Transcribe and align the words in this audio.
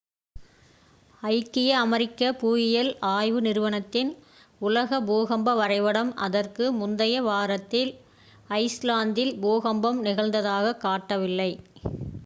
ஐக்கிய 1.23 1.71
அமெரிக்க 1.79 2.31
புவியியல் 2.33 2.89
ஆய்வு 3.09 3.41
நிறுவனத்தின் 3.41 4.09
உலக 4.61 5.01
பூகம்ப 5.01 5.55
வரைபடம் 5.55 6.11
அதற்கு 6.21 6.71
முந்தைய 6.79 7.21
வாரத்தில் 7.21 7.93
ஐஸ்லாந்தில் 8.57 9.33
பூகம்பம் 9.39 10.01
நிகழ்ந்ததாகக் 10.05 10.83
காட்டவில்லை 10.83 11.51